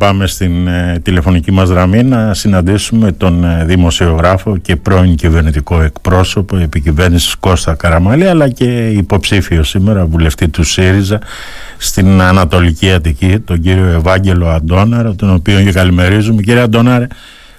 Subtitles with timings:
[0.00, 6.56] Πάμε στην ε, τηλεφωνική μας γραμμή να συναντήσουμε τον ε, δημοσιογράφο και πρώην κυβερνητικό εκπρόσωπο
[6.56, 11.18] επικυβέρνησης Κώστα Καραμαλή αλλά και υποψήφιο σήμερα βουλευτή του ΣΥΡΙΖΑ
[11.78, 16.42] στην Ανατολική Αττική τον κύριο Ευάγγελο Αντώναρο τον οποίο και καλημερίζουμε.
[16.42, 17.06] Κύριε Αντώναρε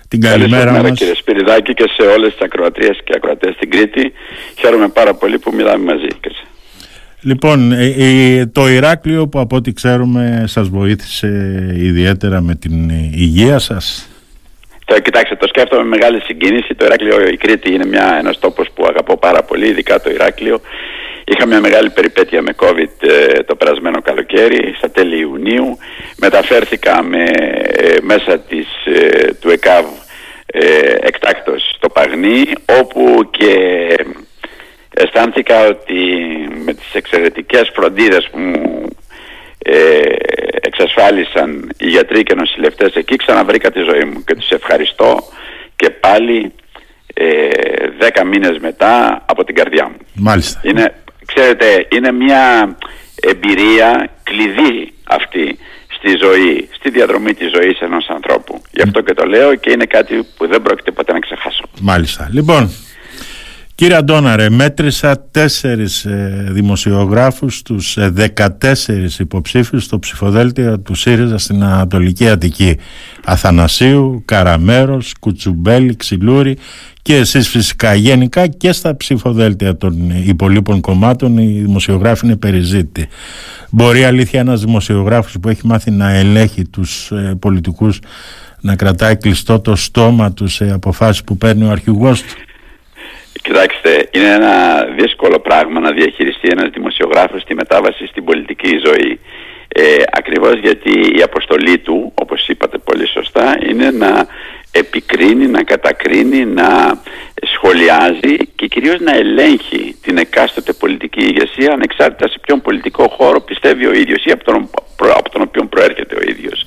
[0.08, 0.98] την καλημέρα μας.
[0.98, 4.14] κύριε Σπυριδάκη και σε όλες τις ακροατρίες και ακροατές στην Κρήτη.
[4.60, 6.08] Χαίρομαι πάρα πολύ που μιλάμε μαζί.
[7.24, 11.28] Λοιπόν, ε, ε, το Ηράκλειο που από ό,τι ξέρουμε σας βοήθησε
[11.76, 14.10] ιδιαίτερα με την υγεία σας.
[14.86, 16.76] Το, κοιτάξτε, το σκέφτομαι με μεγάλη συγκίνηση.
[16.76, 20.62] Το Ηράκλειο, η Κρήτη είναι μια, ένας τόπος που αγαπώ πάρα πολύ, ειδικά το Ηράκλειο.
[21.26, 25.78] Είχα μια μεγάλη περιπέτεια με COVID ε, το περασμένο καλοκαίρι, στα τέλη Ιουνίου.
[26.18, 27.26] Μεταφέρθηκα με,
[28.02, 28.68] μέσα της,
[29.40, 29.86] του ΕΚΑΒ
[31.02, 32.44] εκτάκτος στο Παγνί,
[32.80, 33.56] όπου και
[34.94, 36.04] αισθάνθηκα ότι
[36.62, 38.88] με τις εξαιρετικές φροντίδες που μου
[39.58, 40.00] ε,
[40.62, 45.18] εξασφάλισαν οι γιατροί και νοσηλευτές εκεί ξαναβρήκα τη ζωή μου και τους ευχαριστώ
[45.76, 46.54] και πάλι
[47.14, 47.48] ε,
[48.00, 49.98] δέκα μήνες μετά από την καρδιά μου.
[50.14, 50.62] Μάλιστα.
[50.64, 50.96] Είναι,
[51.26, 52.78] ξέρετε, είναι μια
[53.22, 55.58] εμπειρία κλειδί αυτή
[55.98, 58.62] στη ζωή, στη διαδρομή της ζωής ενός ανθρώπου.
[58.72, 61.64] Γι' αυτό και το λέω και είναι κάτι που δεν πρόκειται ποτέ να ξεχάσω.
[61.82, 62.30] Μάλιστα.
[62.32, 62.72] Λοιπόν,
[63.82, 68.74] Κύριε Αντώναρε, μέτρησα τέσσερις ε, δημοσιογράφους, τους ε, 14
[69.20, 72.78] υποψήφιους στο ψηφοδέλτιο του ΣΥΡΙΖΑ στην Ανατολική Αττική.
[73.24, 76.58] Αθανασίου, Καραμέρος, Κουτσουμπέλη, Ξυλούρη
[77.02, 83.08] και εσείς φυσικά γενικά και στα ψηφοδέλτια των υπολείπων κομμάτων οι δημοσιογράφοι είναι περιζήτητοι.
[83.70, 88.00] Μπορεί αλήθεια ένας δημοσιογράφος που έχει μάθει να ελέγχει τους ε, πολιτικούς
[88.62, 92.28] να κρατάει κλειστό το στόμα τους σε αποφάσεις που παίρνει ο αρχηγός του;
[93.42, 99.20] Κοιτάξτε, είναι ένα δύσκολο πράγμα να διαχειριστεί ένας δημοσιογράφος τη μετάβαση στην πολιτική ζωή.
[99.68, 104.28] Ε, ακριβώς γιατί η αποστολή του, όπως είπατε πολύ σωστά, είναι να
[104.72, 107.02] επικρίνει, να κατακρίνει, να
[107.54, 113.86] σχολιάζει και κυρίως να ελέγχει την εκάστοτε πολιτική ηγεσία ανεξάρτητα σε ποιον πολιτικό χώρο πιστεύει
[113.86, 114.70] ο ίδιος ή από τον,
[115.16, 116.66] από τον οποίο προέρχεται ο ίδιος.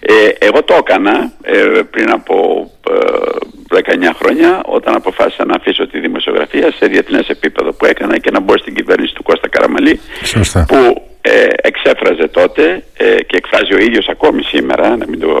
[0.00, 2.66] Ε, εγώ το έκανα ε, πριν από
[3.74, 8.30] 19 ε, χρόνια όταν αποφάσισα να αφήσω τη δημοσιογραφία σε διεθνές επίπεδο που έκανα και
[8.30, 10.00] να μπω στην κυβέρνηση του Κώστα Καραμαλή
[10.66, 15.40] που ε, εξέφραζε τότε ε, και εκφράζει ο ίδιος ακόμη σήμερα να μην, το,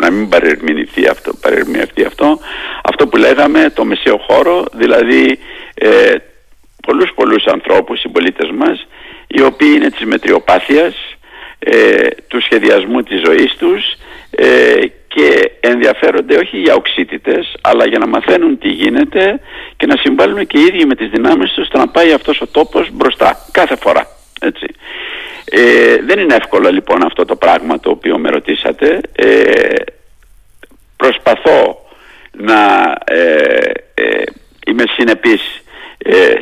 [0.00, 2.38] να μην παρερμηνηθεί αυτό, παρερμηνευτεί αυτό.
[2.82, 5.38] Αυτό που λέγαμε το μεσαίο χώρο δηλαδή
[5.74, 6.14] ε,
[6.86, 8.86] πολλούς πολλούς ανθρώπους συμπολίτες μας
[9.26, 11.15] οι οποίοι είναι της μετριοπάθειας
[11.58, 13.82] ε, του σχεδιασμού της ζωής τους
[14.30, 19.40] ε, και ενδιαφέρονται όχι για οξύτητες αλλά για να μαθαίνουν τι γίνεται
[19.76, 22.46] και να συμβάλλουν και οι ίδιοι με τις δυνάμεις τους στο να πάει αυτός ο
[22.46, 24.06] τόπος μπροστά κάθε φορά.
[24.40, 24.66] Έτσι.
[25.44, 29.00] Ε, δεν είναι εύκολο λοιπόν αυτό το πράγμα το οποίο με ρωτήσατε.
[29.12, 29.74] Ε,
[30.96, 31.88] προσπαθώ
[32.32, 34.22] να ε, ε
[34.66, 35.62] είμαι συνεπής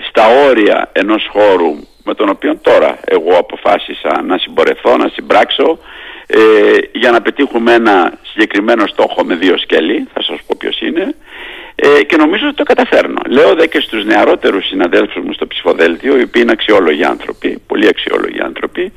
[0.09, 5.79] στα όρια ενός χώρου με τον οποίο τώρα εγώ αποφάσισα να συμπορευθώ, να συμπράξω
[6.27, 6.39] ε,
[6.93, 11.15] για να πετύχουμε ένα συγκεκριμένο στόχο με δύο σκέλη, θα σας πω ποιος είναι,
[11.75, 13.21] ε, και νομίζω ότι το καταφέρνω.
[13.29, 17.87] Λέω δε και στους νεαρότερους συναδέλφους μου στο ψηφοδέλτιο, οι οποίοι είναι αξιόλογοι άνθρωποι, πολύ
[17.89, 18.93] αξιόλογοι άνθρωποι,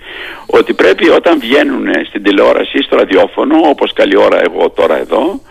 [0.46, 5.42] ότι πρέπει όταν βγαίνουν στην τηλεόραση ή στο ραδιόφωνο, όπως καλή ώρα εγώ τώρα εδώ,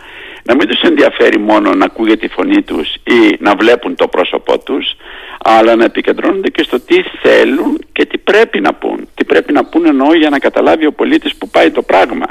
[0.46, 4.58] να μην τους ενδιαφέρει μόνο να ακούγεται η φωνή τους ή να βλέπουν το πρόσωπό
[4.58, 4.96] τους
[5.38, 9.08] αλλά να επικεντρώνονται και στο τι θέλουν και τι πρέπει να πούν.
[9.14, 12.26] Τι πρέπει να πούν εννοώ για να καταλάβει ο πολίτης που πάει το πράγμα.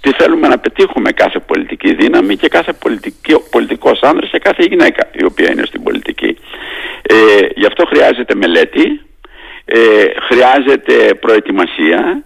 [0.00, 5.10] Τι θέλουμε να πετύχουμε κάθε πολιτική δύναμη και κάθε πολιτικό, πολιτικός άνδρας και κάθε γυναίκα
[5.12, 6.36] η οποία είναι στην πολιτική.
[7.02, 7.14] Ε,
[7.54, 9.00] γι' αυτό χρειάζεται μελέτη,
[9.64, 12.22] ε, χρειάζεται προετοιμασία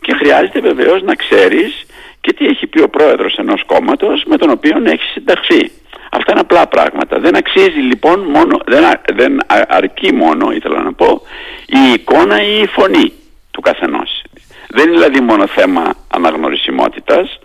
[0.00, 1.86] και χρειάζεται βεβαίως να ξέρεις
[2.24, 5.62] και τι έχει πει ο πρόεδρος ενός κόμματος με τον οποίο έχει συνταχθεί.
[6.10, 7.20] Αυτά είναι απλά πράγματα.
[7.20, 8.82] Δεν αξίζει λοιπόν μόνο, δεν,
[9.14, 9.32] δεν
[9.68, 11.22] αρκεί μόνο, ήθελα να πω,
[11.66, 13.12] η εικόνα ή η φωνή
[13.50, 14.22] του καθενός.
[14.68, 17.38] Δεν είναι δηλαδή μόνο θέμα αναγνωρισιμότητας,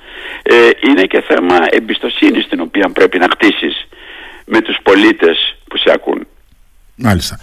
[0.43, 3.87] ε, είναι και θέμα εμπιστοσύνης την οποία πρέπει να χτίσεις
[4.45, 6.27] με τους πολίτες που σε ακούν.
[6.95, 7.39] Μάλιστα.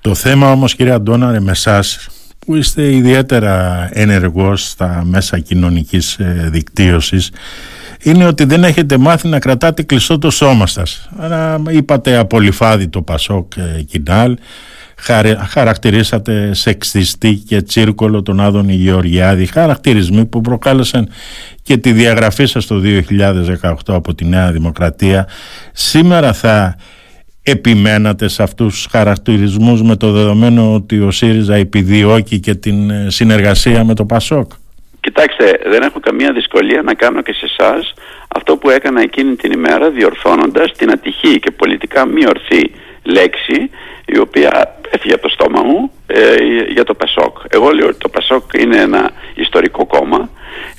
[0.00, 2.08] Το θέμα όμως κύριε Αντώναρε με εσάς
[2.46, 7.30] που είστε ιδιαίτερα ενεργός στα μέσα κοινωνικής ε, δικτύωσης
[8.02, 11.08] είναι ότι δεν έχετε μάθει να κρατάτε κλειστό το σώμα σας.
[11.70, 14.36] Είπατε απολυφάδι το Πασόκ ε, Κινάλ,
[15.48, 21.08] χαρακτηρίσατε σεξιστή και τσίρκολο τον Άδωνη Γεωργιάδη, χαρακτηρισμοί που προκάλεσαν
[21.62, 22.80] και τη διαγραφή σας το
[23.60, 25.28] 2018 από τη Νέα Δημοκρατία.
[25.72, 26.76] Σήμερα θα
[27.42, 33.06] επιμένατε σε αυτούς τους χαρακτηρισμούς με το δεδομένο ότι ο ΣΥΡΙΖΑ επιδιώκει και την ε,
[33.10, 34.52] συνεργασία με το ΠΑΣΟΚ;
[35.00, 37.94] Κοιτάξτε, δεν έχω καμία δυσκολία να κάνω και σε εσάς
[38.28, 42.70] αυτό που έκανα εκείνη την ημέρα διορθώνοντας την ατυχή και πολιτικά μη ορθή
[43.02, 43.70] λέξη
[44.04, 46.36] η οποία έφυγε από το στόμα μου ε,
[46.72, 47.36] για το Πασόκ.
[47.48, 50.30] Εγώ λέω ότι το Πασόκ είναι ένα ιστορικό κόμμα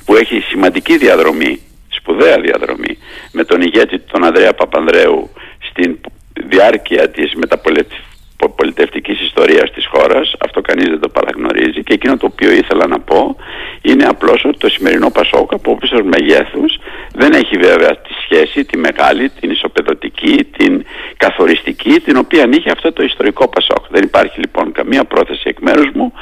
[0.06, 2.98] που έχει σημαντική διαδρομή, σπουδαία διαδρομή
[3.32, 5.30] με τον ηγέτη τον Ανδρέα Παπανδρέου
[5.70, 5.98] στην
[6.34, 8.12] διάρκεια της μεταπολιτικής
[8.56, 13.00] πολιτευτικής ιστορίας της χώρας αυτό κανείς δεν το παραγνωρίζει και εκείνο το οποίο ήθελα να
[13.00, 13.36] πω
[13.82, 16.78] είναι απλώς ότι το σημερινό Πασόκ από όπισος μεγέθους
[17.14, 20.86] δεν έχει βέβαια τη σχέση, τη μεγάλη, την ισοπεδωτική, την
[21.18, 23.84] καθοριστική την οποία είχε αυτό το ιστορικό Πασόκ.
[23.90, 26.14] Δεν υπάρχει λοιπόν καμία πρόθεση εκ μέρους μου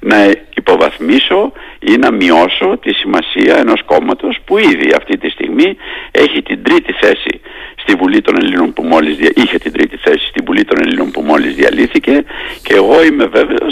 [0.00, 0.16] να
[0.54, 5.76] υποβαθμίσω ή να μειώσω τη σημασία ενός κόμματος που ήδη αυτή τη στιγμή
[6.10, 7.40] έχει την τρίτη θέση
[7.76, 11.20] στη Βουλή των Ελλήνων που μόλις είχε την τρίτη θέση στη Βουλή των Ελλήνων που
[11.20, 12.24] μόλις διαλύθηκε
[12.62, 13.71] και εγώ είμαι βέβαιος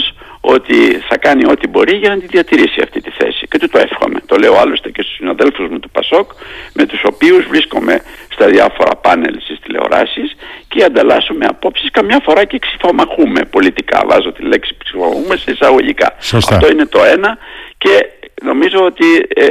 [1.09, 4.19] θα κάνει ό,τι μπορεί για να τη διατηρήσει αυτή τη θέση και του το εύχομαι.
[4.25, 6.31] Το λέω άλλωστε και στους συναδέλφους μου του Πασόκ
[6.73, 10.35] με τους οποίους βρίσκομαι στα διάφορα πάνελ στις τηλεοράσεις
[10.67, 14.03] και ανταλλάσσουμε απόψεις καμιά φορά και ξυφομαχούμε πολιτικά.
[14.05, 16.15] Βάζω τη λέξη ψηφομαχούμε σε εισαγωγικά.
[16.33, 17.37] Αυτό είναι το ένα
[17.77, 18.09] και
[18.41, 19.05] νομίζω ότι
[19.35, 19.45] ε,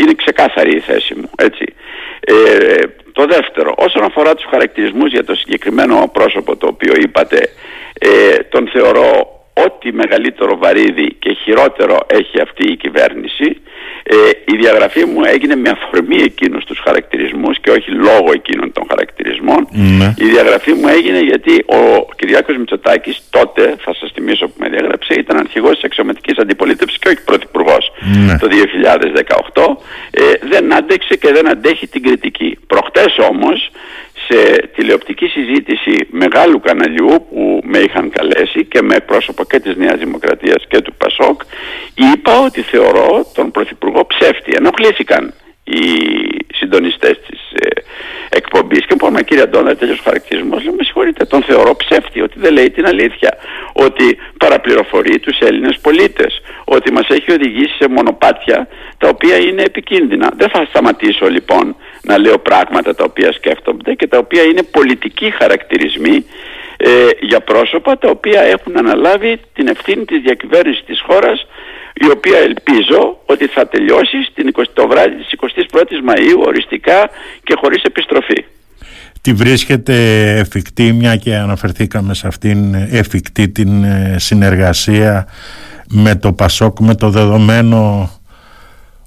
[0.00, 1.30] είναι ξεκάθαρη η θέση μου.
[1.36, 1.74] Έτσι.
[2.20, 2.34] Ε,
[3.12, 7.48] το δεύτερο, όσον αφορά τους χαρακτηρισμούς για το συγκεκριμένο πρόσωπο το οποίο είπατε,
[7.98, 13.56] ε, τον θεωρώ ό,τι μεγαλύτερο βαρύδι και χειρότερο έχει αυτή η κυβέρνηση
[14.02, 18.84] ε, η διαγραφή μου έγινε με αφορμή εκείνους τους χαρακτηρισμούς και όχι λόγω εκείνων των
[18.88, 20.14] χαρακτηρισμών ναι.
[20.18, 21.80] η διαγραφή μου έγινε γιατί ο
[22.16, 27.08] Κυριάκος Μητσοτάκης τότε θα σας θυμίσω που με διαγράψε ήταν αρχηγός της αξιωματικής αντιπολίτευσης και
[27.08, 27.92] όχι πρωθυπουργός
[28.26, 28.38] ναι.
[28.38, 28.48] το
[29.54, 29.62] 2018
[30.10, 33.70] ε, δεν άντεξε και δεν αντέχει την κριτική προχτές όμως
[34.28, 39.98] σε τηλεοπτική συζήτηση μεγάλου καναλιού που με είχαν καλέσει και με πρόσωπο και της Νέας
[39.98, 41.40] Δημοκρατίας και του Πασόκ
[42.12, 44.52] είπα ότι θεωρώ τον Πρωθυπουργό ψεύτη.
[44.56, 45.34] Ενοχλήθηκαν
[45.64, 45.82] οι
[46.54, 47.68] συντονιστές της ε,
[48.28, 48.86] εκπομπής.
[48.86, 50.64] Και πούμε κύριε Αντώνα τέτοιος χαρακτηρισμός.
[50.64, 53.38] Λέω με συγχωρείτε τον θεωρώ ψεύτη ότι δεν λέει την αλήθεια.
[53.72, 56.40] Ότι παραπληροφορεί τους Έλληνες πολίτες.
[56.64, 58.68] Ότι μας έχει οδηγήσει σε μονοπάτια
[58.98, 64.06] τα οποία είναι επικίνδυνα δεν θα σταματήσω λοιπόν να λέω πράγματα τα οποία σκέφτονται και
[64.06, 66.24] τα οποία είναι πολιτικοί χαρακτηρισμοί
[66.76, 66.88] ε,
[67.20, 71.46] για πρόσωπα τα οποία έχουν αναλάβει την ευθύνη της διακυβέρνησης της χώρας
[71.94, 75.28] η οποία ελπίζω ότι θα τελειώσει στην 20, το βράδυ της
[75.70, 77.10] 21ης Μαΐου οριστικά
[77.42, 78.44] και χωρίς επιστροφή.
[79.20, 79.94] Τι βρίσκεται
[80.38, 85.28] εφικτή μια και αναφερθήκαμε σε αυτήν εφικτή την ε, συνεργασία
[85.88, 88.10] με το Πασόκ με το δεδομένο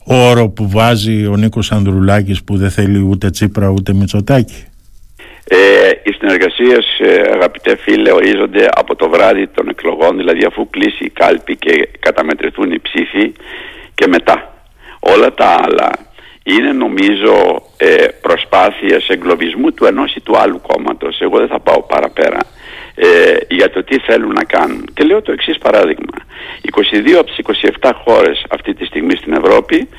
[0.08, 4.66] όρο που βάζει ο Νίκος Ανδρουλάκης που δεν θέλει ούτε Τσίπρα ούτε Μητσοτάκη.
[5.50, 5.58] Ε,
[6.04, 11.10] οι συνεργασίες, ε, αγαπητέ φίλε, ορίζονται από το βράδυ των εκλογών, δηλαδή αφού κλείσει η
[11.10, 13.34] κάλπη και καταμετρηθούν οι ψήφοι
[13.96, 14.54] και μετά.
[15.00, 15.90] Όλα τα άλλα
[16.44, 21.20] είναι νομίζω ε, προσπάθειες εγκλωβισμού του ενός ή του άλλου κόμματος.
[21.20, 22.40] Εγώ δεν θα πάω παραπέρα
[23.00, 24.90] ε, για το τι θέλουν να κάνουν.
[24.94, 26.14] Και λέω το εξής παράδειγμα.
[26.62, 29.90] 22 από τις 27 χώρες αυτή τη στιγμή στην Ευρώπη,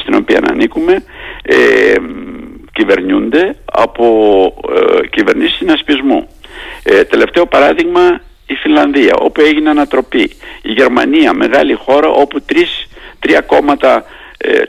[0.00, 1.04] στην οποία ανήκουμε,
[1.42, 1.94] ε,
[2.72, 4.06] κυβερνιούνται από
[4.74, 6.28] ε, κυβερνήσεις συνασπισμού.
[6.82, 10.30] Ε, τελευταίο παράδειγμα η Φιλανδία όπου έγινε ανατροπή.
[10.62, 12.88] Η Γερμανία μεγάλη χώρα όπου τρεις,
[13.18, 14.02] τρία κόμματα ε,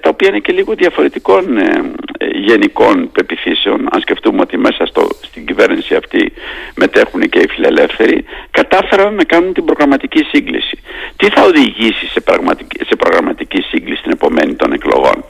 [0.02, 5.08] τα οποία είναι και λίγο διαφορετικών ε, ε, γενικών πεπιθήσεων αν σκεφτούμε ότι μέσα στο,
[5.22, 6.34] στην κυβέρνηση αυτή
[6.76, 10.78] μετέχουν και οι φιλελεύθεροι κατάφεραν να κάνουν την προγραμματική σύγκληση.
[11.16, 15.24] Τι θα οδηγήσει σε, πραγματική, σε προγραμματική σύγκληση την επομένη των εκλογών;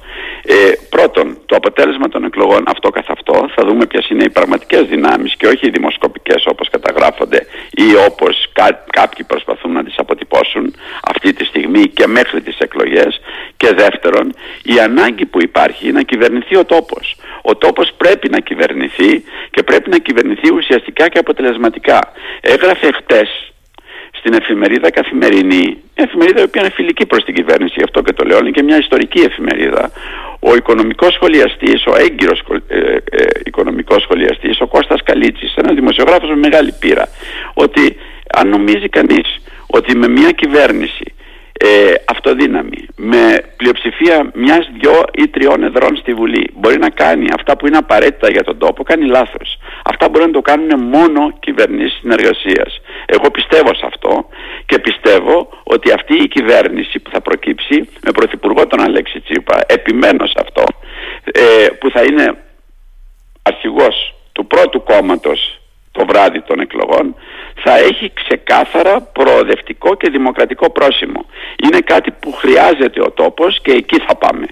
[0.46, 4.84] Ε, πρώτον, το αποτέλεσμα των εκλογών αυτό καθ' αυτό θα δούμε ποιες είναι οι πραγματικές
[4.88, 10.76] δυνάμεις και όχι οι δημοσκοπικές όπως καταγράφονται ή όπως κά, κάποιοι προσπαθούν να τις αποτυπώσουν
[11.04, 13.21] αυτή τη στιγμή και μέχρι τις εκλογές
[13.72, 17.16] και δεύτερον η ανάγκη που υπάρχει είναι να κυβερνηθεί ο τόπος.
[17.42, 22.00] Ο τόπος πρέπει να κυβερνηθεί και πρέπει να κυβερνηθεί ουσιαστικά και αποτελεσματικά.
[22.42, 23.30] Έγραφε χτες
[24.12, 28.14] στην εφημερίδα Καθημερινή, μια εφημερίδα η οποία είναι φιλική προς την κυβέρνηση, γι' αυτό και
[28.14, 29.92] το λέω, είναι και μια ιστορική εφημερίδα.
[30.40, 36.36] Ο οικονομικός σχολιαστής, ο έγκυρος ε, ε, οικονομικός σχολιαστής, ο Κώστας Καλίτσης, ένας δημοσιογράφος με
[36.36, 37.08] μεγάλη πείρα,
[37.54, 37.98] ότι
[38.40, 39.28] αν νομίζει κανείς
[39.68, 41.06] ότι με μια κυβέρνηση
[41.64, 47.58] ε, αυτοδύναμη με πλειοψηφία μιας, δυο ή τριών εδρών στη Βουλή μπορεί να κάνει αυτά
[47.58, 49.58] που είναι απαραίτητα για τον τόπο, κάνει λάθος.
[49.84, 52.82] Αυτά μπορεί να το κάνουν μόνο κυβερνήσεις συνεργασίας.
[53.06, 54.28] Εγώ πιστεύω σε αυτό
[54.66, 60.26] και πιστεύω ότι αυτή η κυβέρνηση που θα προκύψει με πρωθυπουργό τον Αλέξη Τσίπα, επιμένω
[60.26, 60.64] σε αυτό,
[61.24, 62.38] ε, που θα είναι
[63.42, 65.61] αρχηγός του πρώτου κόμματος
[65.92, 67.16] το βράδυ των εκλογών
[67.64, 71.26] θα έχει ξεκάθαρα προοδευτικό και δημοκρατικό πρόσημο.
[71.64, 74.46] Είναι κάτι που χρειάζεται ο τόπος και εκεί θα πάμε.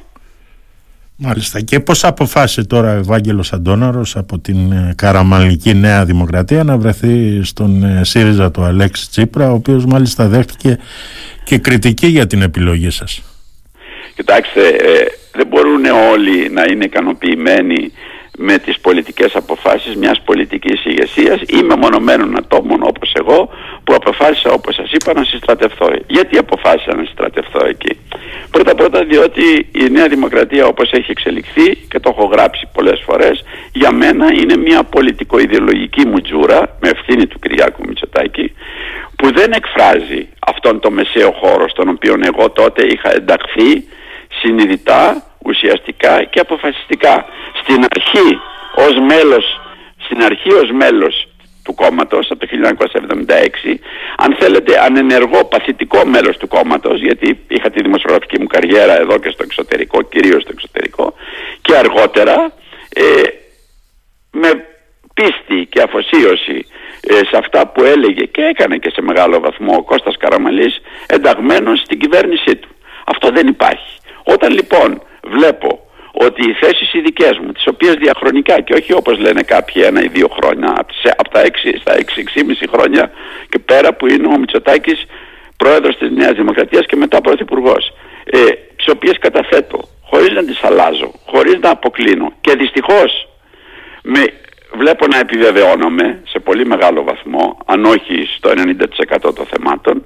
[1.21, 1.61] Μάλιστα.
[1.61, 7.43] Και πώς αποφάσισε τώρα ο Ευάγγελος Αντώναρος από την ε, Καραμαλική Νέα Δημοκρατία να βρεθεί
[7.43, 10.79] στον ε, ΣΥΡΙΖΑ του Αλέξη Τσίπρα, ο οποίος μάλιστα δέχτηκε
[11.43, 13.21] και κριτική για την επιλογή σας;
[14.15, 17.91] Κοιτάξτε, ε, δεν μπορούν όλοι να είναι ικανοποιημένοι
[18.41, 23.49] με τις πολιτικές αποφάσεις μιας πολιτικής ηγεσίας ή μεμονωμένων ατόμων όπως εγώ
[23.83, 25.87] που αποφάσισα όπως σας είπα να συστρατευθώ.
[26.07, 27.97] Γιατί αποφάσισα να συστρατευθώ εκεί;
[28.51, 33.43] Πρώτα πρώτα διότι η Νέα Δημοκρατία όπως έχει εξελιχθεί και το έχω γράψει πολλές φορές
[33.73, 38.53] για μένα είναι μια πολιτικο-ιδεολογική μου τζούρα με ευθύνη του Κυριάκου Μητσοτάκη
[39.15, 43.87] που δεν εκφράζει αυτόν τον μεσαίο χώρο στον οποίο εγώ τότε είχα ενταχθεί
[44.41, 47.25] συνειδητά, ουσιαστικά και αποφασιστικά.
[47.61, 48.29] Στην αρχή
[48.75, 49.45] ως μέλος,
[50.05, 51.27] στην αρχή ως μέλος
[51.63, 53.79] του κόμματος από το 1976
[54.17, 59.29] αν θέλετε ανενεργό παθητικό μέλος του κόμματος γιατί είχα τη δημοσιογραφική μου καριέρα εδώ και
[59.29, 61.13] στο εξωτερικό κυρίως στο εξωτερικό
[61.61, 62.53] και αργότερα
[62.93, 63.03] ε,
[64.31, 64.49] με
[65.13, 66.65] πίστη και αφοσίωση
[67.01, 71.79] ε, σε αυτά που έλεγε και έκανε και σε μεγάλο βαθμό ο Κώστας Καραμαλής ενταγμένος
[71.79, 72.69] στην κυβέρνησή του.
[73.05, 73.97] Αυτό δεν υπάρχει.
[74.23, 79.19] Όταν λοιπόν βλέπω ότι οι θέσεις οι δικές μου, τις οποίες διαχρονικά και όχι όπως
[79.19, 80.85] λένε κάποιοι ένα ή δύο χρόνια,
[81.17, 83.11] από τα έξι στα έξι, εξήμιση χρόνια
[83.49, 85.05] και πέρα που είναι ο Μητσοτάκης
[85.57, 88.39] πρόεδρος της Νέας Δημοκρατίας και μετά πρωθυπουργός, ε,
[88.75, 93.27] τις οποίες καταθέτω χωρίς να τις αλλάζω, χωρίς να αποκλίνω και δυστυχώς
[94.03, 94.21] με,
[94.73, 100.05] βλέπω να επιβεβαιώνομαι σε πολύ μεγάλο βαθμό, αν όχι στο 90% των θεμάτων,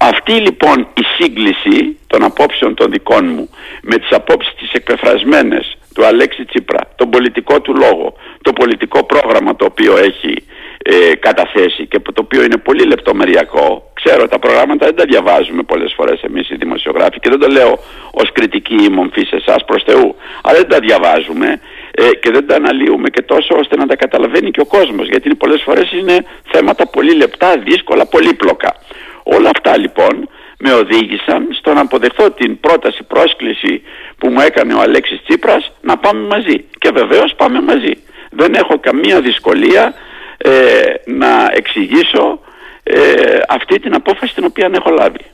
[0.00, 3.50] αυτή λοιπόν η σύγκληση των απόψεων των δικών μου
[3.82, 9.56] με τις απόψεις τις εκπεφρασμένες του Αλέξη Τσίπρα, τον πολιτικό του λόγο, το πολιτικό πρόγραμμα
[9.56, 10.44] το οποίο έχει
[10.82, 13.90] ε, καταθέσει και το οποίο είναι πολύ λεπτομεριακό.
[13.94, 17.78] Ξέρω τα προγράμματα δεν τα διαβάζουμε πολλές φορές εμείς οι δημοσιογράφοι και δεν το λέω
[18.10, 21.60] ως κριτική ή μομφή σε εσάς προς Θεού, αλλά δεν τα διαβάζουμε
[21.90, 25.34] ε, και δεν τα αναλύουμε και τόσο ώστε να τα καταλαβαίνει και ο κόσμος γιατί
[25.34, 28.76] πολλές φορές είναι θέματα πολύ λεπτά, δύσκολα, πολύπλοκα.
[29.28, 30.28] Όλα αυτά λοιπόν
[30.58, 33.82] με οδήγησαν στο να αποδεχθώ την πρόταση πρόσκληση
[34.18, 36.64] που μου έκανε ο Αλέξης Τσίπρας να πάμε μαζί.
[36.78, 37.92] Και βεβαίως πάμε μαζί.
[38.30, 39.94] Δεν έχω καμία δυσκολία
[40.38, 40.50] ε,
[41.04, 42.40] να εξηγήσω
[42.82, 43.00] ε,
[43.48, 45.24] αυτή την απόφαση την οποία έχω λάβει.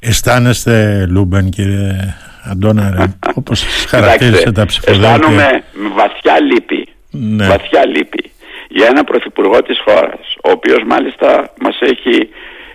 [0.00, 2.14] Αισθάνεστε Λούμπεν κύριε
[2.50, 5.62] Αντώναρε όπως χαρακτήρισε τα ψηφοδέλτια; Αισθάνομαι
[5.94, 6.88] βαθιά λύπη.
[7.10, 7.46] Ναι.
[7.46, 8.32] Βαθιά λύπη
[8.68, 12.28] για ένα πρωθυπουργό της χώρας ο οποίος μάλιστα μας έχει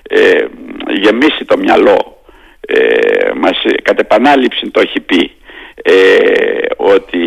[0.08, 0.46] ε,
[0.90, 2.22] γεμίσει το μυαλό.
[2.68, 5.32] Ε, μας κατ' επανάληψη το έχει πει
[5.84, 5.94] ε,
[6.78, 7.20] ότι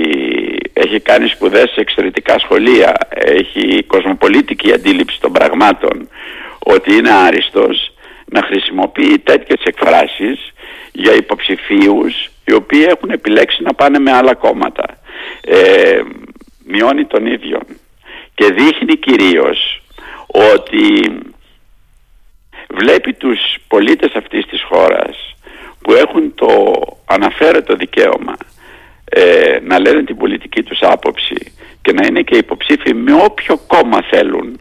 [0.73, 2.97] έχει κάνει σπουδές σε εξαιρετικά σχολεία.
[3.09, 6.09] Έχει κοσμοπολίτικη αντίληψη των πραγμάτων
[6.59, 7.93] ότι είναι άριστος
[8.25, 10.53] να χρησιμοποιεί τέτοιες εκφράσεις
[10.93, 14.85] για υποψηφίους οι οποίοι έχουν επιλέξει να πάνε με άλλα κόμματα.
[15.41, 16.01] Ε,
[16.65, 17.61] μειώνει τον ίδιο.
[18.35, 19.83] Και δείχνει κυρίως
[20.27, 21.10] ότι
[22.81, 25.35] βλέπει τους πολίτες αυτής της χώρας
[25.83, 26.53] που έχουν το
[27.07, 28.37] αναφέρετο δικαίωμα
[29.05, 34.03] ε, να λένε την πολιτική τους άποψη και να είναι και υποψήφοι με όποιο κόμμα
[34.11, 34.61] θέλουν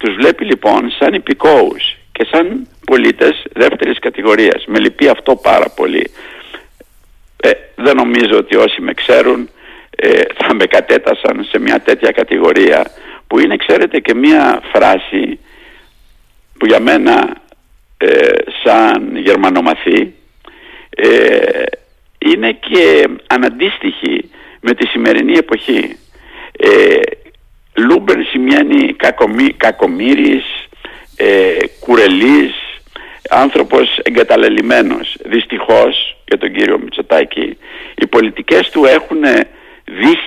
[0.00, 4.64] τους βλέπει λοιπόν σαν υπηκόους και σαν πολίτες δεύτερης κατηγορίας.
[4.66, 6.10] Με λυπεί αυτό πάρα πολύ.
[7.36, 9.50] Ε, δεν νομίζω ότι όσοι με ξέρουν
[9.96, 12.90] ε, θα με κατέτασαν σε μια τέτοια κατηγορία
[13.26, 15.38] που είναι ξέρετε και μια φράση
[16.58, 17.40] που για μένα
[18.02, 18.32] ε,
[18.64, 20.14] σαν γερμανομαθή
[20.90, 21.62] ε,
[22.18, 24.30] είναι και αναντίστοιχη
[24.60, 25.96] με τη σημερινή εποχή.
[26.58, 27.00] Ε,
[27.74, 30.44] Λούμπεν σημαίνει κακομί, κακομύρης,
[31.16, 32.54] ε, κουρελής,
[33.30, 35.16] άνθρωπος εγκαταλελειμμένος.
[35.24, 37.56] Δυστυχώς για τον κύριο Μητσοτάκη
[37.94, 39.22] οι πολιτικές του έχουν,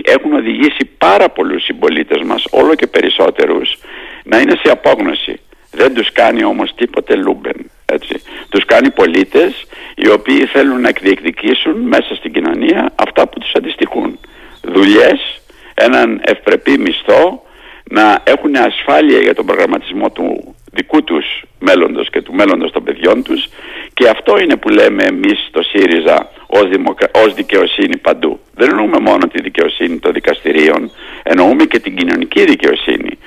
[0.04, 3.78] έχουν οδηγήσει πάρα πολλούς συμπολίτες μας, όλο και περισσότερους,
[4.24, 5.40] να είναι σε απόγνωση.
[5.74, 7.72] Δεν τους κάνει όμως τίποτε Λούμπεν.
[7.86, 8.22] Έτσι.
[8.50, 9.66] Τους κάνει πολίτες
[9.96, 14.20] οι οποίοι θέλουν να εκδιεκδικήσουν μέσα στην κοινωνία αυτά που τους αντιστοιχούν.
[14.62, 15.42] Δουλειές,
[15.74, 17.44] έναν ευπρεπή μισθό,
[17.84, 21.26] να έχουν ασφάλεια για τον προγραμματισμό του δικού τους
[21.60, 23.50] μέλλοντος και του μέλλοντος των παιδιών τους
[23.94, 27.10] και αυτό είναι που λέμε εμείς στο ΣΥΡΙΖΑ ως, δημοκρα...
[27.14, 28.40] ως δικαιοσύνη παντού.
[28.56, 30.92] Δεν εννοούμε μόνο τη δικαιοσύνη των δικαστηρίων,
[31.24, 33.18] εννοούμε και την κοινωνική δικαιοσύνη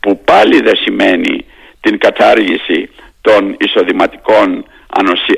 [0.00, 1.44] που πάλι δεν σημαίνει
[1.82, 4.64] την κατάργηση των εισοδηματικών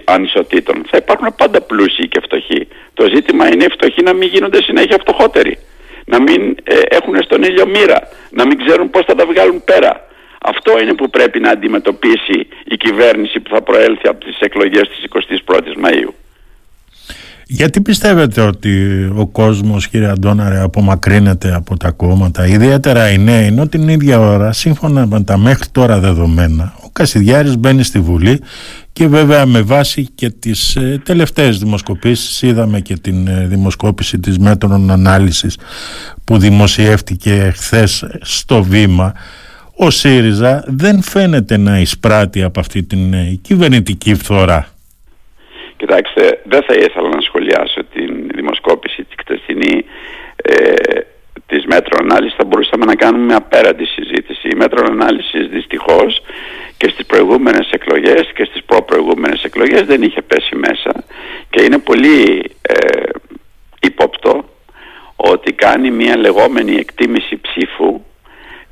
[0.05, 0.85] ανισοτήτων.
[0.91, 2.69] Θα υπάρχουν πάντα πλούσιοι και φτωχοί.
[2.95, 5.59] Το ζήτημα είναι οι φτωχοί να μην γίνονται συνέχεια φτωχότεροι.
[6.05, 8.09] Να μην ε, έχουν στον ήλιο μοίρα.
[8.31, 10.09] Να μην ξέρουν πώς θα τα βγάλουν πέρα.
[10.43, 15.05] Αυτό είναι που πρέπει να αντιμετωπίσει η κυβέρνηση που θα προέλθει από τις εκλογές της
[15.47, 16.13] 21ης Μαΐου.
[17.47, 23.69] Γιατί πιστεύετε ότι ο κόσμος κύριε Αντώναρε απομακρύνεται από τα κόμματα ιδιαίτερα οι νέοι ενώ
[23.69, 28.41] την ίδια ώρα σύμφωνα με τα μέχρι τώρα δεδομένα ο Κασιδιάρης μπαίνει στη Βουλή
[28.93, 34.39] και βέβαια με βάση και τις ε, τελευταίες δημοσκοπήσεις είδαμε και την ε, δημοσκόπηση της
[34.39, 35.59] μέτρων ανάλυσης
[36.25, 39.13] που δημοσιεύτηκε χθες στο βήμα
[39.77, 44.69] ο ΣΥΡΙΖΑ δεν φαίνεται να εισπράττει από αυτή την ε, κυβερνητική φθορά.
[45.77, 49.85] Κοιτάξτε, δεν θα ήθελα να σχολιάσω την δημοσκόπηση της χτεσινή
[50.37, 50.75] ε,
[51.47, 54.49] της μέτρο ανάλυσης θα μπορούσαμε να κάνουμε μια απέραντη συζήτηση.
[54.49, 56.23] Η μέτρο ανάλυσης δυστυχώς
[56.77, 61.05] και στις προηγούμενες εκλογές και στις προπροηγούμενες εκλογές δεν είχε πέσει μέσα
[61.51, 63.09] και είναι πολύ ε,
[63.81, 64.45] υπόπτω
[65.17, 68.01] ότι κάνει μια λεγόμενη εκτίμηση ψήφου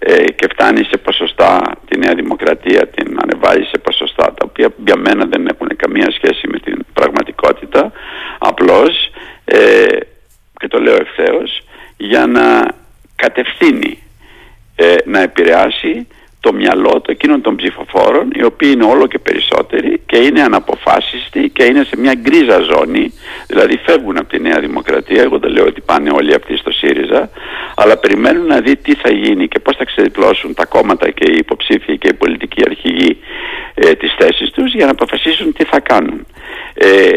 [0.04, 4.96] ε, και φτάνει σε ποσοστά τη Νέα Δημοκρατία την ανεβάζει σε ποσοστά τα οποία για
[4.96, 7.92] μένα δεν έχουν καμία σχέση με την πραγματικότητα
[8.38, 9.10] απλώς
[9.44, 9.84] ε,
[10.58, 11.62] και το λέω ευθέως
[11.96, 12.74] για να
[13.16, 14.02] κατευθύνει
[14.76, 16.06] ε, να επηρεάσει
[16.40, 21.48] το μυαλό του εκείνων των ψηφοφόρων οι οποίοι είναι όλο και περισσότεροι και είναι αναποφάσιστοι
[21.48, 23.12] και είναι σε μια γκρίζα ζώνη
[23.46, 25.22] δηλαδή φεύγουν από τη Νέα Δημοκρατία.
[25.22, 27.30] Εγώ δεν λέω ότι πάνε όλοι αυτοί στο ΣΥΡΙΖΑ
[27.74, 31.36] αλλά περιμένουν να δει τι θα γίνει και πώς θα ξεδιπλώσουν τα κόμματα και οι
[31.36, 33.18] υποψήφοι και οι πολιτικοί αρχηγοί
[33.74, 36.26] ε, τις θέσεις τους για να αποφασίσουν τι θα κάνουν.
[36.74, 37.12] Ε,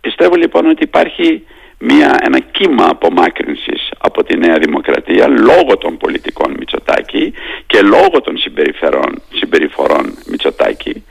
[0.00, 1.44] πιστεύω λοιπόν ότι υπάρχει
[1.84, 7.32] μια, ένα κύμα απομάκρυνσης από τη Νέα Δημοκρατία λόγω των πολιτικών Μητσοτάκη
[7.66, 11.04] και λόγω των συμπεριφορών, συμπεριφορών Μητσοτάκη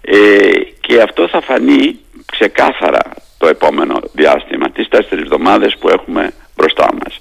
[0.00, 0.16] ε,
[0.80, 1.98] και αυτό θα φανεί
[2.32, 3.02] ξεκάθαρα
[3.38, 7.20] το επόμενο διάστημα, τις τέσσερις εβδομάδες που έχουμε μπροστά μας.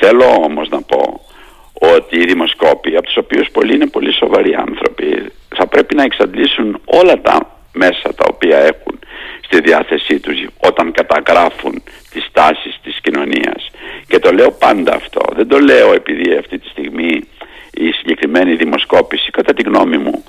[0.00, 1.20] Θέλω όμως να πω
[1.72, 6.80] ότι οι δημοσκόποι, από τους οποίους πολλοί είναι πολύ σοβαροί άνθρωποι, θα πρέπει να εξαντλήσουν
[6.84, 8.98] όλα τα μέσα τα οποία έχουν
[9.40, 13.70] στη διάθεσή τους όταν καταγράφουν τις τάσεις της κοινωνίας.
[14.08, 15.20] Και το λέω πάντα αυτό.
[15.36, 17.28] Δεν το λέω επειδή αυτή τη στιγμή
[17.74, 20.24] η συγκεκριμένη δημοσκόπηση κατά τη γνώμη μου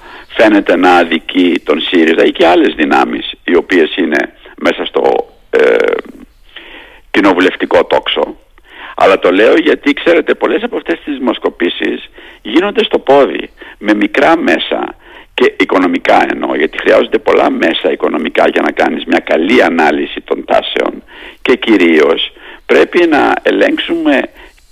[0.50, 5.76] φαίνεται να αδικεί τον ΣΥΡΙΖΑ ή και άλλες δυνάμεις οι οποίες είναι μέσα στο ε,
[7.12, 8.36] κοινοβουλευτικό τόξο.
[8.96, 12.10] Αλλά το λέω γιατί ξέρετε πολλές από αυτές τις δημοσκοπήσεις
[12.42, 14.96] γίνονται στο πόδι με μικρά μέσα
[15.34, 20.46] και οικονομικά εννοώ γιατί χρειάζονται πολλά μέσα οικονομικά για να κάνεις μια καλή ανάλυση των
[20.46, 21.04] τάσεων
[21.42, 22.32] και κυρίως
[22.66, 24.22] πρέπει να ελέγξουμε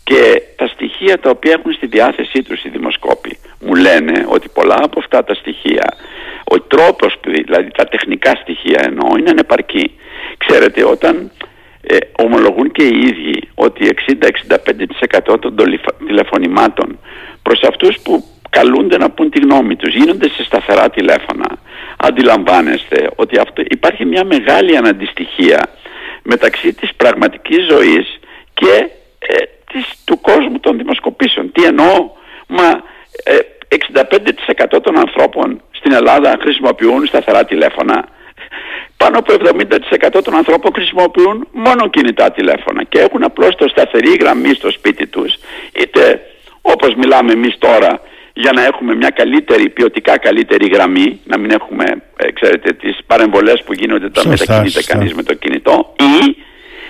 [0.03, 3.36] και τα στοιχεία τα οποία έχουν στη διάθεσή τους οι δημοσκόποι.
[3.67, 5.97] Μου λένε ότι πολλά από αυτά τα στοιχεία,
[6.43, 9.91] ο τρόπος, δηλαδή τα τεχνικά στοιχεία εννοώ, είναι ανεπαρκή.
[10.37, 11.31] Ξέρετε, όταν
[11.81, 13.89] ε, ομολογούν και οι ίδιοι ότι
[15.33, 15.55] 60-65% των
[16.05, 16.99] τηλεφωνημάτων
[17.41, 21.47] προς αυτούς που καλούνται να πούν τη γνώμη τους, γίνονται σε σταθερά τηλέφωνα.
[21.97, 25.69] Αντιλαμβάνεστε ότι αυτό, υπάρχει μια μεγάλη αναντιστοιχία
[26.23, 28.19] μεταξύ της πραγματικής ζωής
[28.53, 29.35] και ε,
[29.71, 31.51] της, του κόσμου των δημοσκοπήσεων.
[31.51, 32.09] Τι εννοώ,
[32.47, 32.83] μα
[33.69, 38.07] 65% ε, των ανθρώπων στην Ελλάδα χρησιμοποιούν σταθερά τηλέφωνα.
[38.97, 39.33] Πάνω από
[40.17, 45.07] 70% των ανθρώπων χρησιμοποιούν μόνο κινητά τηλέφωνα και έχουν απλώς το σταθερή γραμμή στο σπίτι
[45.07, 45.33] τους
[45.81, 46.21] είτε
[46.61, 48.01] όπως μιλάμε εμείς τώρα
[48.33, 51.85] για να έχουμε μια καλύτερη, ποιοτικά καλύτερη γραμμή, να μην έχουμε,
[52.17, 56.37] ε, ξέρετε, τις παρεμβολές που γίνονται όταν μετακινείται κανείς με το κινητό ή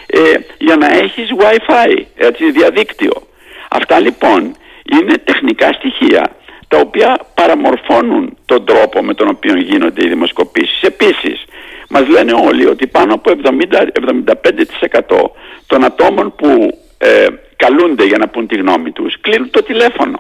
[0.05, 0.19] ε,
[0.57, 3.27] για να έχεις Wi-Fi, έτσι, διαδίκτυο.
[3.69, 4.55] Αυτά λοιπόν
[4.91, 6.35] είναι τεχνικά στοιχεία
[6.67, 10.81] τα οποία παραμορφώνουν τον τρόπο με τον οποίο γίνονται οι δημοσκοπήσεις.
[10.81, 11.45] Επίσης,
[11.89, 15.29] μας λένε όλοι ότι πάνω από 70-75%
[15.67, 20.19] των ατόμων που ε, καλούνται για να πούν τη γνώμη τους κλείνουν το τηλέφωνο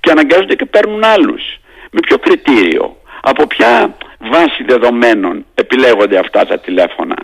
[0.00, 1.42] και αναγκάζονται και παίρνουν άλλους.
[1.90, 7.16] Με ποιο κριτήριο, από ποια βάση δεδομένων επιλέγονται αυτά τα τηλέφωνα;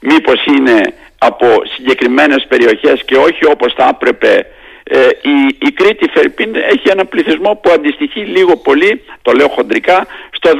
[0.00, 0.80] Μήπως είναι
[1.18, 4.46] από συγκεκριμένες περιοχές και όχι όπως θα έπρεπε
[4.90, 10.06] ε, η, η Κρήτη Φερπίν έχει ένα πληθυσμό που αντιστοιχεί λίγο πολύ, το λέω χοντρικά,
[10.30, 10.50] στο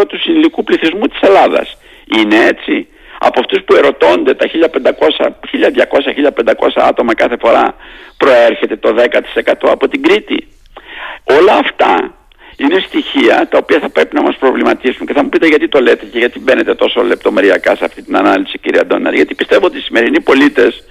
[0.00, 1.76] 10% του συνολικού πληθυσμού της Ελλάδας.
[2.18, 2.88] Είναι έτσι.
[3.18, 4.52] Από αυτούς που ερωτώνται τα 1200-1500
[6.74, 7.74] άτομα κάθε φορά
[8.16, 10.46] προέρχεται το 10% από την Κρήτη.
[11.24, 12.14] Όλα αυτά
[12.56, 15.80] είναι στοιχεία τα οποία θα πρέπει να μας προβληματίσουν και θα μου πείτε γιατί το
[15.80, 19.78] λέτε και γιατί μπαίνετε τόσο λεπτομεριακά σε αυτή την ανάλυση κύριε Αντώναρη γιατί πιστεύω ότι
[19.78, 20.84] οι σημερινοί πολίτες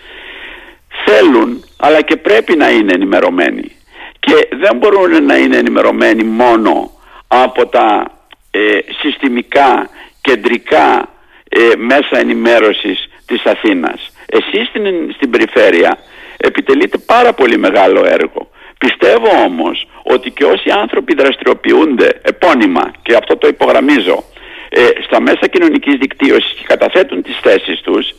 [1.10, 3.72] θέλουν αλλά και πρέπει να είναι ενημερωμένοι
[4.19, 6.91] και δεν μπορούν να είναι ενημερωμένοι μόνο
[7.28, 8.12] από τα
[8.52, 9.89] ε, συστημικά
[10.22, 11.10] κεντρικά
[11.50, 14.12] ε, μέσα ενημέρωσης της Αθήνας.
[14.26, 15.98] Εσείς στην, στην περιφέρεια
[16.38, 23.38] επιτελείτε πάρα πολύ μεγάλο έργο Πιστεύω όμως ότι και όσοι άνθρωποι δραστηριοποιούνται επώνυμα και αυτό
[23.38, 24.24] το υπογραμμίζω
[24.69, 28.13] ε, στα μέσα κοινωνικής δικτύωσης και καταθέτουν τις θέσεις τους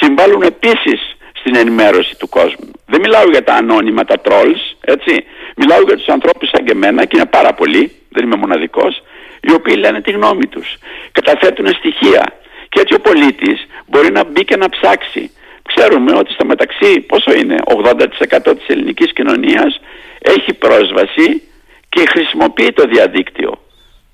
[0.00, 2.70] συμβάλλουν επίσης στην ενημέρωση του κόσμου.
[2.86, 5.24] Δεν μιλάω για τα ανώνυμα, τα trolls, έτσι.
[5.56, 9.02] Μιλάω για τους ανθρώπους σαν και εμένα και είναι πάρα πολλοί, δεν είμαι μοναδικός,
[9.40, 10.68] οι οποίοι λένε τη γνώμη τους.
[11.12, 12.22] Καταθέτουν στοιχεία.
[12.68, 15.30] Και έτσι ο πολίτης μπορεί να μπει και να ψάξει.
[15.62, 19.80] Ξέρουμε ότι στο μεταξύ, πόσο είναι, 80% της ελληνικής κοινωνίας
[20.18, 21.42] έχει πρόσβαση
[21.88, 23.52] και χρησιμοποιεί το διαδίκτυο.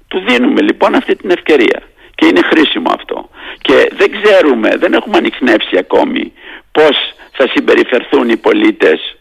[0.09, 1.81] Του δίνουμε λοιπόν αυτή την ευκαιρία
[2.15, 3.31] και είναι χρήσιμο αυτό.
[3.61, 6.33] Και δεν ξέρουμε, δεν έχουμε ανοιχνεύσει ακόμη
[6.73, 6.97] πώς
[7.33, 9.17] θα συμπεριφερθούν οι πολίτες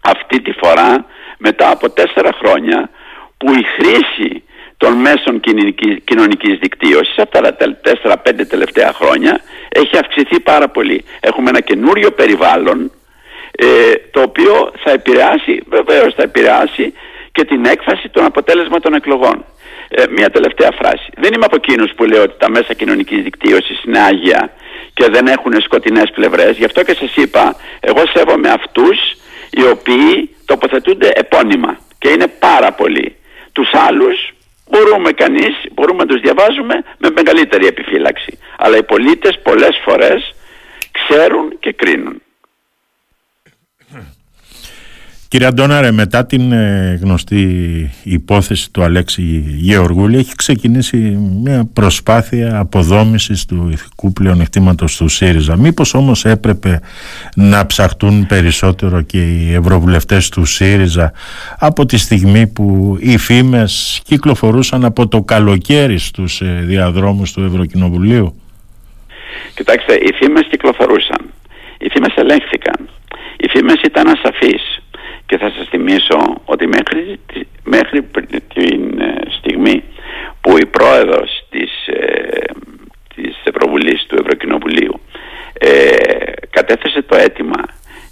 [0.00, 1.06] αυτή τη φορά
[1.38, 2.90] μετά από τέσσερα χρόνια
[3.36, 4.42] που η χρήση
[4.76, 5.40] των μέσων
[6.04, 11.04] κοινωνικής δικτύωσης αυτά τα τέσσερα-πέντε τελευταία χρόνια έχει αυξηθεί πάρα πολύ.
[11.20, 12.92] Έχουμε ένα καινούριο περιβάλλον
[13.50, 13.66] ε,
[14.10, 16.92] το οποίο θα επηρεάσει, βεβαίως θα επηρεάσει
[17.32, 19.44] και την έκφαση των αποτέλεσμα των εκλογών.
[19.88, 21.10] Ε, μία τελευταία φράση.
[21.16, 24.52] Δεν είμαι από εκείνους που λέω ότι τα μέσα κοινωνικής δικτύωσης είναι άγια
[24.98, 26.56] και δεν έχουν σκοτεινές πλευρές.
[26.56, 28.98] Γι' αυτό και σας είπα, εγώ σέβομαι αυτούς
[29.50, 33.16] οι οποίοι τοποθετούνται επώνυμα και είναι πάρα πολλοί.
[33.52, 34.32] Τους άλλους
[34.70, 38.38] μπορούμε κανείς, μπορούμε να τους διαβάζουμε με μεγαλύτερη επιφύλαξη.
[38.58, 40.34] Αλλά οι πολίτες πολλές φορές
[40.92, 42.22] ξέρουν και κρίνουν.
[45.30, 50.96] Κύριε Αντώναρε, μετά την ε, γνωστή υπόθεση του Αλέξη Γεωργούλη έχει ξεκινήσει
[51.42, 55.56] μια προσπάθεια αποδόμησης του ηθικού πλεονεκτήματος του ΣΥΡΙΖΑ.
[55.56, 56.80] Μήπως όμως έπρεπε
[57.36, 61.12] να ψαχτούν περισσότερο και οι ευρωβουλευτές του ΣΥΡΙΖΑ
[61.58, 68.40] από τη στιγμή που οι φήμες κυκλοφορούσαν από το καλοκαίρι στους ε, διαδρόμους του Ευρωκοινοβουλίου;
[69.54, 71.20] Κοιτάξτε, οι φήμες κυκλοφορούσαν.
[71.78, 72.88] Οι φήμες ελέγχθηκαν.
[73.36, 74.78] Οι φήμες ήταν ασαφείς
[75.28, 77.20] και θα σας θυμίσω ότι μέχρι,
[77.64, 78.02] μέχρι
[78.54, 79.82] την ε, στιγμή
[80.40, 82.40] που η πρόεδρος της, ε,
[83.14, 85.00] της Ευρωβουλής του Ευρωκοινοβουλίου
[85.52, 85.88] ε,
[86.50, 87.62] κατέθεσε το αίτημα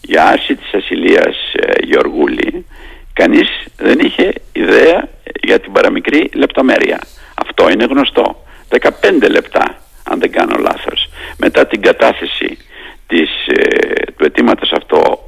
[0.00, 2.66] για άρση της ασυλίας ε, Γεωργούλη
[3.12, 5.09] κανείς δεν είχε ιδέα
[5.42, 7.00] για την παραμικρή λεπτομέρεια.
[7.35, 8.44] Αυτό είναι γνωστό.
[8.81, 12.59] 15 λεπτά αν δεν κάνω λάθος μετά την κατάθεση
[13.07, 13.31] της,
[14.16, 14.72] του αιτήματος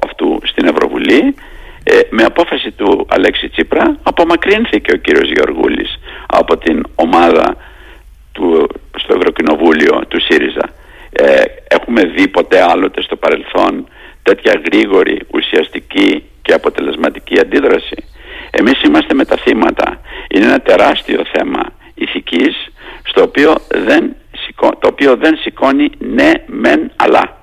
[0.03, 1.35] αυτού στην Ευρωβουλή
[1.83, 7.55] ε, με απόφαση του Αλέξη Τσίπρα απομακρύνθηκε ο κύριος Γεωργούλης από την ομάδα
[8.31, 10.69] του, στο Ευρωκοινοβούλιο του ΣΥΡΙΖΑ.
[11.11, 13.87] Ε, έχουμε δει ποτέ άλλοτε στο παρελθόν
[14.23, 18.03] τέτοια γρήγορη, ουσιαστική και αποτελεσματική αντίδραση.
[18.51, 20.01] Εμείς είμαστε με τα θύματα.
[20.29, 21.61] Είναι ένα τεράστιο θέμα
[21.93, 22.71] ηθικής
[23.03, 24.15] στο οποίο δεν,
[24.59, 27.37] το οποίο δεν σηκώνει ναι μεν αλλά.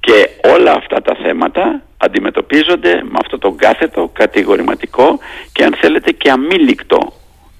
[0.00, 5.18] Και όλα αυτά τα θέματα αντιμετωπίζονται με αυτό το κάθετο, κατηγορηματικό
[5.52, 7.12] και αν θέλετε και αμήλικτο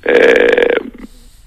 [0.03, 0.15] ε,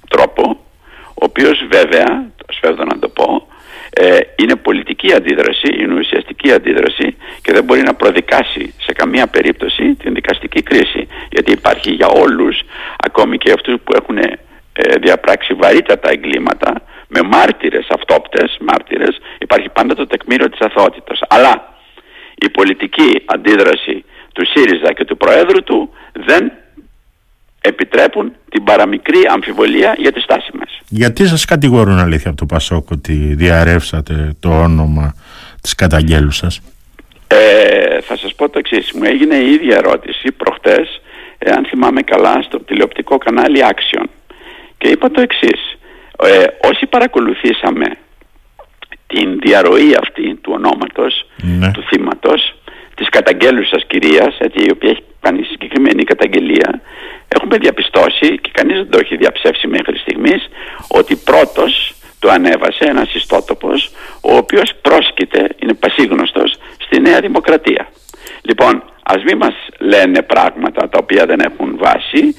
[0.09, 0.59] τρόπο
[1.07, 3.47] ο οποίος βέβαια, το σφεύδω να το πω,
[3.89, 9.95] ε, είναι πολιτική αντίδραση, είναι ουσιαστική αντίδραση και δεν μπορεί να προδικάσει σε καμία περίπτωση
[9.95, 12.61] την δικαστική κρίση γιατί υπάρχει για όλους,
[12.97, 14.37] ακόμη και αυτούς που έχουν ε,
[15.01, 16.81] διαπράξει βαρύτατα εγκλήματα
[17.15, 21.19] με μάρτυρες, αυτόπτες μάρτυρες, υπάρχει πάντα το τεκμήριο της αθωότητας.
[21.27, 21.53] Αλλά
[22.35, 23.95] η πολιτική αντίδραση
[24.33, 26.51] του ΣΥΡΙΖΑ και του Προέδρου του δεν
[27.61, 30.79] επιτρέπουν την παραμικρή αμφιβολία για τη στάση μας.
[30.87, 35.15] Γιατί σας κατηγορούν αλήθεια από το Πασόκ ότι διαρρεύσατε το όνομα
[35.61, 36.61] της καταγγέλους σας;
[37.27, 38.91] Ε, θα σας πω το εξής.
[38.93, 41.01] Μου έγινε η ίδια ερώτηση προχτές,
[41.55, 44.05] αν θυμάμαι καλά, στο τηλεοπτικό κανάλι Action.
[44.77, 45.74] Και είπα το εξής.
[46.23, 47.85] Ε, όσοι παρακολουθήσαμε
[49.07, 51.71] την διαρροή αυτή του ονόματος ναι.
[51.71, 52.55] του θύματος
[52.95, 56.81] της καταγγέλουσας κυρίας έτσι, η οποία έχει κάνει συγκεκριμένη καταγγελία
[57.27, 60.49] έχουμε διαπιστώσει και κανείς δεν το έχει διαψεύσει μέχρι στιγμής
[60.87, 67.87] ότι πρώτος το ανέβασε ένας ιστότοπος ο οποίος πρόσκειται, είναι πασίγνωστος στη Νέα Δημοκρατία.
[68.41, 72.35] Λοιπόν, ας μην μας λένε πράγματα τα οποία δεν έχουν βάση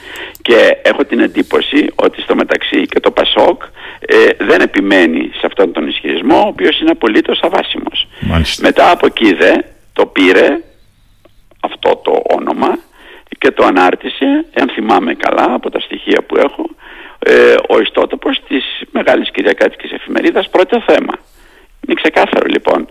[0.47, 3.63] και έχω την εντύπωση ότι στο μεταξύ και το ΠΑΣΟΚ
[4.01, 8.09] ε, δεν επιμένει σε αυτόν τον ισχυρισμό ο οποίος είναι απολύτως αβάσιμος.
[8.61, 9.53] Μετά από εκεί δε
[9.93, 10.61] το πήρε
[11.61, 12.79] αυτό το όνομα
[13.39, 16.67] και το ανάρτησε, αν θυμάμαι καλά από τα στοιχεία που έχω,
[17.19, 21.15] ε, ο ιστότοπος της Μεγάλης Κυριακάτικης Εφημερίδας πρώτο θέμα.
[21.81, 22.89] Είναι ξεκάθαρο λοιπόν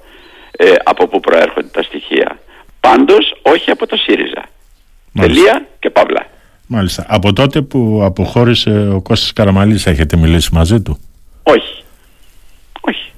[0.51, 2.39] ε, από πού προέρχονται τα στοιχεία.
[2.79, 4.43] Πάντως όχι από το ΣΥΡΙΖΑ.
[5.19, 6.24] Τελεία και παύλα.
[6.67, 7.05] Μάλιστα.
[7.07, 10.99] Από τότε που αποχώρησε ο Κώστας Καραμαλής έχετε μιλήσει μαζί του;
[11.43, 11.83] Όχι.
[12.81, 13.11] Όχι.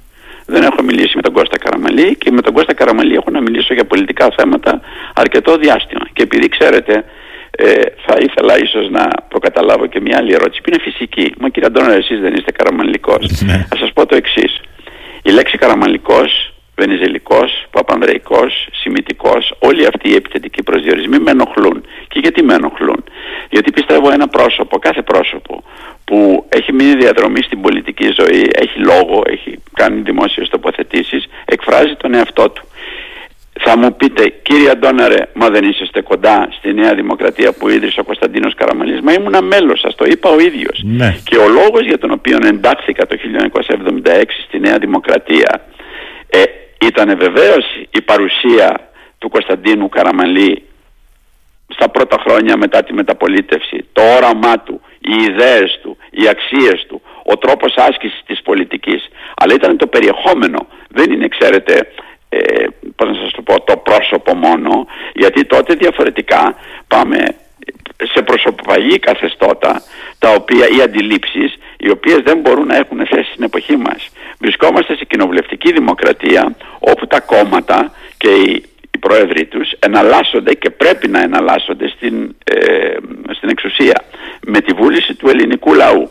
[0.46, 3.74] Δεν έχω μιλήσει με τον Κώστα Καραμαλή και με τον Κώστα Καραμαλή έχω να μιλήσω
[3.74, 4.80] για πολιτικά θέματα
[5.14, 6.04] αρκετό διάστημα.
[6.12, 7.04] Και επειδή ξέρετε
[7.50, 7.72] ε,
[8.06, 11.34] θα ήθελα ίσως να προκαταλάβω και μια άλλη ερώτηση που είναι φυσική.
[11.38, 13.42] Μα κύριε Αντώνη, εσείς δεν είστε καραμανλικός.
[13.42, 13.66] Ναι.
[13.68, 14.60] Θα σας πω το εξής.
[15.22, 21.84] Η λέξη καραμανλικός, βενιζελικός, παπανδρεϊκός, σημητικός, όλοι αυτοί οι επιθετικοί προσδιορισμοί με ενοχλούν.
[22.08, 23.04] Και γιατί με ενοχλούν;
[23.50, 25.62] Γιατί πιστεύω ένα πρόσωπο, κάθε πρόσωπο
[26.04, 32.14] που έχει μείνει διαδρομή στην πολιτική ζωή, έχει λόγο, έχει κάνει δημόσιες τοποθετήσεις, εκφράζει τον
[32.14, 32.62] εαυτό του.
[33.60, 38.04] Θα μου πείτε, κύριε Αντώναρε, μα δεν είσαστε κοντά στη Νέα Δημοκρατία που ίδρυσε ο
[38.04, 39.00] Κωνσταντίνος Καραμαλής.
[39.00, 40.82] Μα ήμουν μέλος σας, το είπα ο ίδιος.
[40.84, 41.16] Ναι.
[41.24, 45.66] Και ο λόγος για τον οποίο εντάχθηκα το 1976 στη Νέα Δημοκρατία
[46.30, 46.42] ε,
[46.80, 50.62] ήταν βεβαίως η παρουσία του Κωνσταντίνου Καραμαλή
[51.68, 57.02] στα πρώτα χρόνια μετά τη μεταπολίτευση, το όραμά του, οι ιδέες του, οι αξίες του,
[57.24, 59.08] ο τρόπος άσκησης της πολιτικής.
[59.36, 60.66] Αλλά ήταν το περιεχόμενο.
[60.88, 61.92] Δεν είναι, ξέρετε,
[62.28, 66.54] ε, πώς να σας το πω, το πρόσωπο μόνο, γιατί τότε διαφορετικά
[66.88, 67.18] πάμε
[68.12, 69.82] σε προσωποπαγή καθεστώτα
[70.18, 74.08] τα οποία, οι αντιλήψεις οι οποίες δεν μπορούν να έχουν θέση στην εποχή μας.
[74.38, 81.08] Βρισκόμαστε σε κοινοβουλευτική δημοκρατία όπου τα κόμματα και οι, οι πρόεδροι τους εναλλάσσονται και πρέπει
[81.08, 82.96] να εναλλάσσονται στην, ε,
[83.36, 84.04] στην εξουσία
[84.46, 86.10] με τη βούληση του ελληνικού λαού.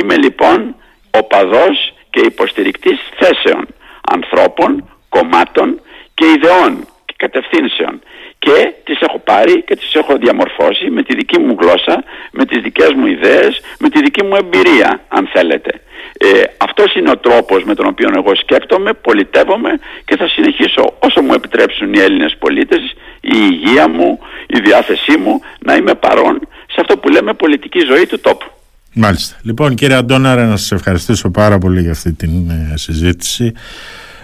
[0.00, 0.76] Είμαι λοιπόν
[1.10, 3.66] οπαδός και υποστηρικτής θέσεων
[4.12, 5.80] ανθρώπων κομμάτων
[6.14, 8.00] και ιδεών και κατευθύνσεων
[8.38, 12.62] και τις έχω πάρει και τις έχω διαμορφώσει με τη δική μου γλώσσα, με τις
[12.62, 15.70] δικές μου ιδέες, με τη δική μου εμπειρία αν θέλετε.
[16.18, 19.70] Ε, αυτός είναι ο τρόπος με τον οποίο εγώ σκέπτομαι, πολιτεύομαι
[20.04, 22.82] και θα συνεχίσω όσο μου επιτρέψουν οι Έλληνες πολίτες,
[23.20, 28.06] η υγεία μου, η διάθεσή μου να είμαι παρόν σε αυτό που λέμε πολιτική ζωή
[28.06, 28.46] του τόπου.
[28.94, 29.36] Μάλιστα.
[29.42, 33.52] Λοιπόν κύριε Αντώναρα να σας ευχαριστήσω πάρα πολύ για αυτή την ε, συζήτηση.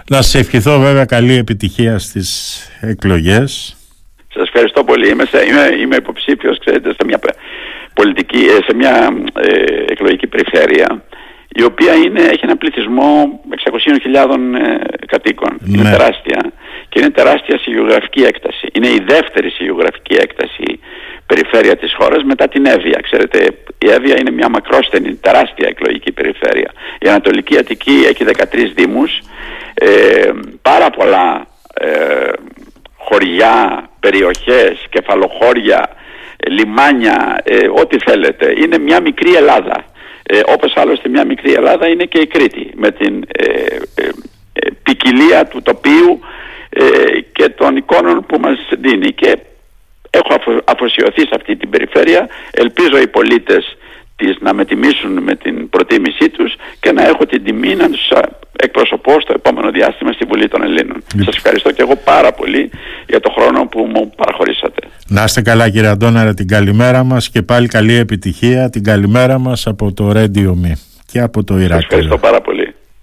[0.09, 3.75] Να σας ευχηθώ βέβαια καλή επιτυχία στις εκλογές.
[4.41, 5.09] Σας ευχαριστώ πολύ.
[5.09, 7.19] Είμαι, σε, είμαι, είμαι υποψήφιος, ξέρετε, σε μια,
[7.95, 8.95] πολιτική, ε, σε μια
[9.35, 11.03] ε, εκλογική περιφέρεια
[11.53, 13.41] η οποία είναι, έχει ένα πληθυσμό
[14.15, 15.59] 600.000 ε, κατοίκων.
[15.61, 15.81] Ναι.
[15.81, 16.53] Είναι τεράστια
[16.89, 18.67] και είναι τεράστια σε γεωγραφική έκταση.
[18.73, 20.81] Είναι η δεύτερη σε γεωγραφική έκταση
[21.27, 23.01] περιφέρεια της χώρας μετά την Εύβοια.
[23.03, 23.39] Ξέρετε,
[23.79, 26.71] η Εύβοια είναι μια μακρόστενη, τεράστια εκλογική περιφέρεια.
[26.99, 29.21] Η Ανατολική Αττική έχει 13 δήμους,
[29.75, 30.31] ε,
[30.63, 32.31] πάρα πολλά ε,
[32.97, 35.89] χωριά, περιοχές, κεφαλοχώρια,
[36.49, 38.55] λιμάνια, ε, ό,τι θέλετε.
[38.63, 39.85] Είναι μια μικρή Ελλάδα.
[40.33, 43.47] Ε, όπως άλλωστε μια μικρή Ελλάδα είναι και η Κρήτη με την ε,
[43.95, 44.09] ε,
[44.83, 46.21] ποικιλία του τοπίου
[47.33, 49.39] και των εικόνων που μας δίνει και
[50.11, 53.77] έχω αφοσιωθεί σε αυτή την περιφέρεια ελπίζω οι πολίτες
[54.21, 58.09] της να με τιμήσουν με την προτίμησή τους και να έχω την τιμή να τους
[58.57, 61.03] εκπροσωπώ στο επόμενο διάστημα στη Βουλή των Ελλήνων.
[61.03, 61.23] Mm.
[61.25, 62.71] Σας ευχαριστώ και εγώ πάρα πολύ
[63.07, 64.81] για το χρόνο που μου παραχωρήσατε.
[65.09, 69.67] Να είστε καλά κύριε Αντώναρα την καλημέρα μας και πάλι καλή επιτυχία την καλημέρα μας
[69.67, 70.73] από το Radio Me
[71.07, 71.81] και από το Ηράκλειο.
[71.81, 72.70] Σας ευχαριστώ πάρα πολύ.